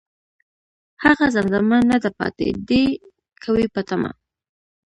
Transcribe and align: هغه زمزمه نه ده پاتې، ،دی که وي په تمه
هغه 1.03 1.25
زمزمه 1.35 1.77
نه 1.89 1.97
ده 2.03 2.09
پاتې، 2.17 2.47
،دی 2.67 2.83
که 3.41 3.47
وي 3.55 3.65
په 3.73 3.81
تمه 3.87 4.11